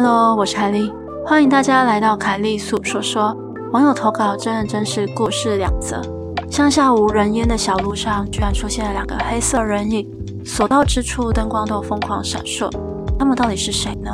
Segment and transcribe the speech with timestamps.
[0.00, 0.92] Hello，我是凯莉，
[1.26, 3.36] 欢迎大家来到凯莉诉说说。
[3.72, 6.00] 网友投稿真人真事故事两则。
[6.48, 10.08] 乡下无人烟的小路上，居然出现了两个黑色人影，
[10.44, 12.70] 所到之处灯光都疯狂闪烁。
[13.18, 14.12] 他们到底是谁呢？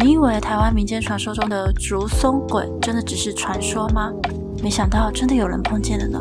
[0.00, 4.10] 你以为台湾民间传说中的竹松鬼真的只是传说吗？
[4.64, 6.20] 没想到真的有人碰见了呢。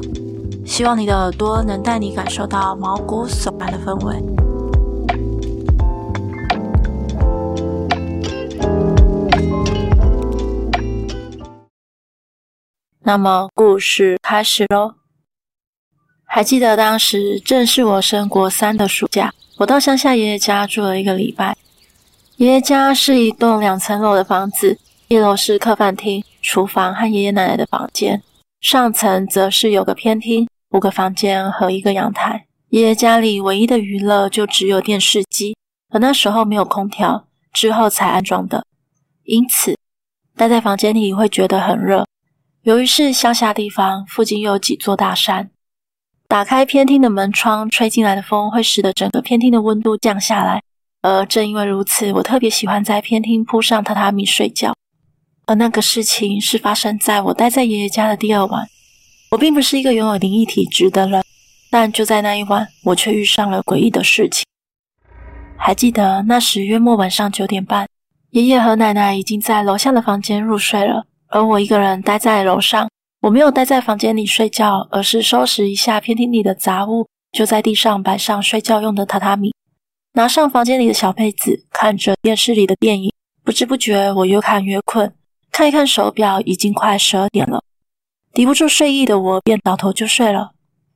[0.68, 4.24] 希望你的耳朵能带你感受到毛骨悚然的氛围。
[13.06, 14.96] 那么故事开始喽。
[16.26, 21.58] 还记得当时正是我升国三的暑假，我到乡下爷爷家住了一个礼拜。
[22.38, 24.80] 爷爷家是一栋两层楼的房子，
[25.10, 28.24] 一楼是客饭厅、厨房和爷爷奶奶的房间，
[28.62, 32.46] 上层则是有个偏厅、五个房间和一个阳台。
[32.70, 35.58] 爷爷家里唯一的娱乐就只有电视机，
[35.92, 38.66] 而那时候没有空调，之后才安装的，
[39.26, 39.78] 因此
[40.38, 42.08] 待在房间里会觉得很热。
[42.64, 45.50] 由于是乡下地方，附近有几座大山，
[46.30, 50.64] 打开偏厅的门窗，吹进来的风会使得整个偏厅的温度降下来。
[51.02, 54.74] 而正因为如此，我特别喜欢在偏厅铺上榻榻米睡觉。
[55.46, 58.66] 而那个事情是发生在我待在爷爷家的第二晚。
[59.32, 61.22] 我并不是一个拥有灵异体质的人，
[61.70, 64.46] 但就在那一晚，我却遇上了诡异的事情。
[65.58, 67.90] 还记得那时约莫晚上九点半，
[68.30, 71.08] 爷爷和奶奶已经在楼下的房间入睡了。
[71.34, 72.88] 而我一个人待在楼上，
[73.22, 79.52] 我没有待在房间里睡觉，而是收拾一下偏厅里的杂物，就在地上摆上睡觉用的榻榻米，
[80.14, 83.12] 拿上房间里的小被子，看着电视里的电影。
[83.44, 85.12] 不知不觉，我越看越困，
[85.52, 87.64] 看一看手表，已经快十二点了。
[88.32, 90.52] 抵不住睡意的我，便倒头就睡了。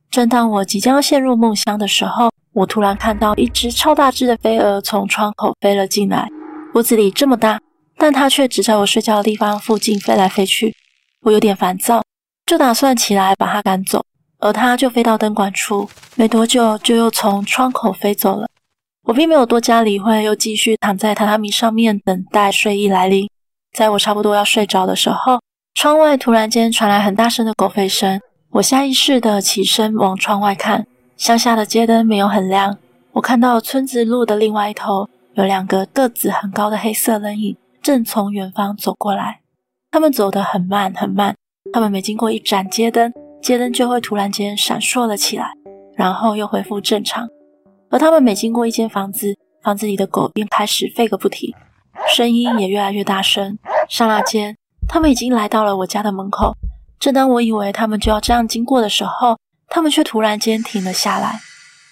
[0.08, 6.28] 正当我即将陷入梦乡的时候，我突然看到一只超大只的飞蛾从窗口飞了进来，
[6.74, 7.60] 屋子里这么大。
[7.98, 10.74] 但它却只在我睡觉的地方附近飞来飞去，
[11.22, 12.02] 我有点烦躁，
[12.46, 14.04] 就打算起来把它赶走，
[14.38, 18.46] 而它就飞到灯管处，没多久就又从窗口飞走了。
[19.02, 23.28] 我并没有多加理会，又继续躺在榻榻米上面等待睡意来临。
[23.76, 25.40] 在我差不多要睡着的时候，
[25.74, 28.20] 窗外突然间传来很大声的狗吠声，
[28.50, 32.78] 我下意识地起身往窗外看，乡下的街灯没有很亮，
[33.12, 37.56] 我看到村子路的另外一头有两个个子很高的黑色人影。
[37.88, 39.40] 正从远方走过来，
[39.90, 41.34] 他们走得很慢很慢。
[41.72, 43.10] 他们每经过一盏街灯，
[43.40, 45.52] 街灯就会突然间闪烁了起来，
[45.96, 47.26] 然后又恢复正常。
[47.88, 51.54] 而他们每经过一间房子，房子里的狗便开始吠个不停，
[52.14, 53.58] 声音也越来越大声。
[53.88, 54.54] 刹那间，
[54.86, 56.54] 他们已经来到了我家的门口。
[57.00, 59.38] 正当我以为他们就要这样经过的时候，
[59.68, 61.40] 他们却突然间停了下来，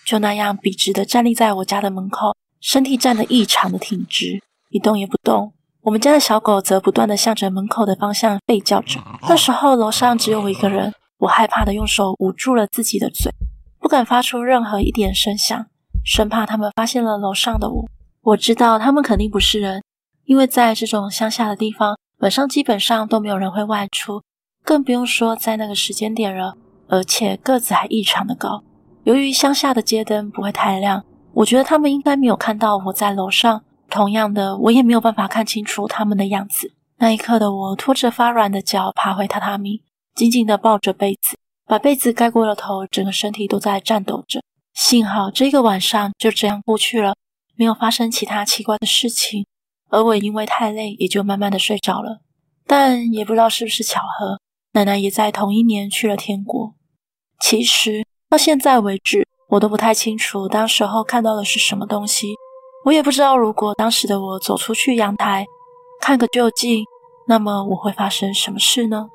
[0.05, 5.55] 就那样笔直地站立在我家的门口，身体站得异常的挺直，一动也不动。
[5.87, 8.99] 我们家的小狗则不断的向着门口的方向吠叫着。
[9.29, 13.31] 那时候楼上只有我一个人，我害怕的用手捂住了自己的嘴，
[13.79, 15.67] 不敢发出任何一点声响，
[16.05, 17.85] 生怕他们发现了楼上的我。
[18.23, 19.81] 我知道他们肯定不是人，
[20.25, 24.23] 因为在这种乡下的地方，晚上基本上都没有人会外出，
[24.65, 26.55] 更不用说在那个时间点了，
[26.89, 28.65] 而且个子还异常的高。
[29.05, 33.63] 由于乡下的街灯不会太亮，我觉得他们应该没有看到我在楼上。
[33.89, 36.73] 同样的，我也没有办法看清楚他们的样子。
[36.99, 39.83] 那一刻的我，拖着发软的脚爬回榻榻米，
[40.15, 41.37] 紧紧地抱着被子，
[41.67, 44.41] 把被子盖过了头，整个身体都在颤抖着。
[44.75, 47.15] 幸好这个晚上就这样过去了，
[47.55, 49.47] 没有发生其他奇怪的事情，
[49.91, 52.21] 而我因为太累，也就慢慢地睡着了。
[52.67, 54.41] 但也不知道是不是巧合，
[54.73, 56.75] 奶奶也在同一年去了天国。
[57.41, 62.29] 其实到现在为止，我都不太清楚当时候看到的是什么东西。
[62.87, 65.45] 我也不知道，如果当时的我走出去阳台
[66.01, 66.85] 看个究竟，
[67.27, 69.09] 那么我会发生什么事呢？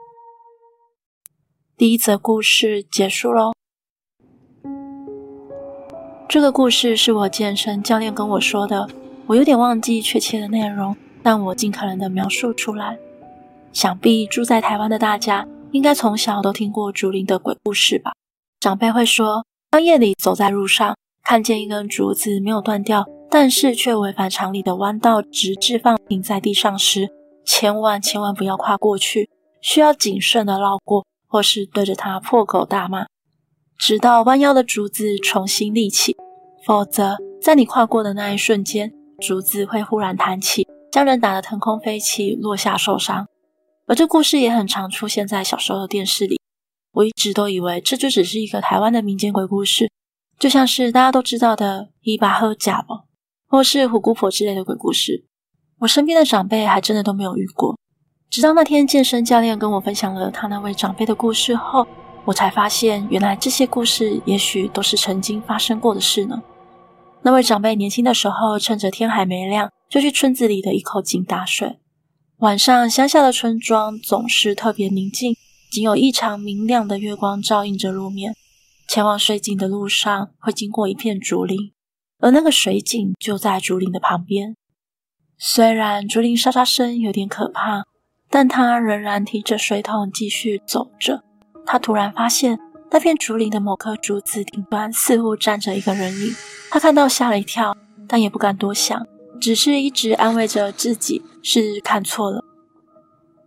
[1.77, 3.53] 第一则故事结束喽。
[6.27, 8.89] 这个故事是我健身教练跟我说的，
[9.25, 10.93] 我有点忘记确切的内容，
[11.23, 12.99] 但我尽可能的描述出来。
[13.71, 18.11] 想必住在台湾的大家，应该从小都听过竹林的鬼故事吧？
[18.59, 23.05] 长辈会说，当夜里走在路上，看见一根竹子没有断掉。
[23.31, 27.09] 但是却违反常理的弯道直至放平在地上时，
[27.45, 29.29] 千万千万不要跨过去，
[29.61, 33.07] 需要谨慎的绕过，或是对着它破口大骂，
[33.77, 36.17] 直到弯腰的竹子重新立起。
[36.65, 43.25] 否则，在你跨过的那一瞬间，竹子会忽然弹起，将人打得腾空飞起，落下受伤。
[43.87, 46.37] 而这故事也很常出现在小时候的电视里。
[46.91, 49.89] 我一直都以为这就只是一个台湾的民间鬼故事，
[50.37, 53.05] 就像是大家都知道的伊巴赫加吧。
[53.51, 55.25] 或是虎姑婆之类的鬼故事，
[55.79, 57.77] 我身边的长辈还真的都没有遇过。
[58.29, 61.85] 直到那天健身教练跟我分享了他那位长辈的故事后，
[62.23, 66.41] 我才发现，原来这些故事也许都是曾经发生过的事呢。
[67.23, 71.77] 那位长辈年轻的时候，趁着天还没亮，就去村子里的一口井打水。
[72.37, 75.35] 晚上，乡下的村庄总是特别宁静，
[75.69, 78.33] 仅有异常明亮的月光照映着路面。
[78.87, 81.73] 前往水井的路上，会经过一片竹林，
[82.21, 84.55] 而那个水井就在竹林的旁边。
[85.37, 87.83] 虽然竹林沙沙声有点可怕。
[88.33, 91.21] 但他仍然提着水桶继续走着。
[91.65, 92.57] 他突然发现，
[92.89, 96.33] 那片竹林的某棵竹子顶端似乎站着一个人影。
[96.69, 97.75] 他看到吓了一跳，
[98.07, 99.05] 但也不敢多想，
[99.41, 102.41] 只是一直安慰着自己是看错了。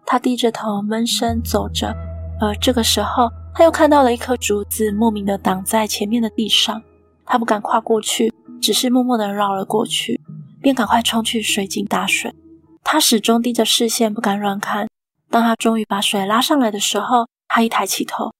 [0.04, 1.96] 他低着头闷声走着，
[2.38, 6.82] 而这个时候，他又看到了一棵竹子莫名的挡在前面的地上。
[7.24, 8.30] 他不敢跨过去，
[8.64, 10.22] 只是默默地绕了过去，
[10.62, 12.34] 便赶快冲去水井打水。
[12.82, 14.88] 他始终低着视线，不敢乱看。
[15.30, 18.32] 当他终于把水拉上来的时候，他一抬起头，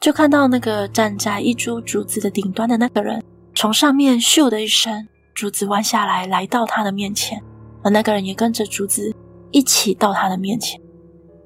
[0.00, 3.22] 就看到那个站在一株竹子的顶端的那个人，
[3.54, 7.40] 从上面咻的一声，竹子弯下来，来到他的面前，
[7.84, 9.14] 而那个人也跟着竹子
[9.52, 10.80] 一起到他的面前，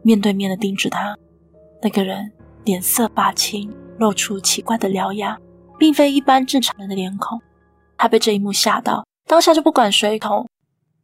[0.02, 1.14] 面对面的盯着他。
[1.82, 2.32] 那个人
[2.64, 5.38] 脸色发青，露出奇怪的獠牙，
[5.78, 7.38] 并非一般正常人的脸孔。
[8.02, 10.48] 他被这一幕吓到，当下就不管水桶。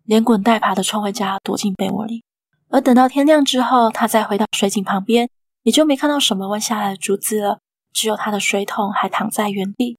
[0.03, 2.25] 连滚带爬的冲回家，躲进被窝里。
[2.71, 5.31] 而等到天亮之后，他再回到水井旁边，
[5.62, 7.61] 也就没看到什么弯下来的竹子了，
[7.93, 9.97] 只有他的水桶还躺在原地。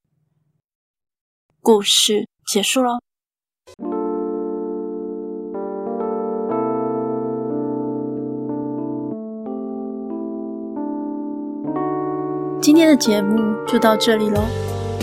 [1.62, 3.00] 故事结束喽。
[12.62, 14.42] 今天的节目就到这里喽，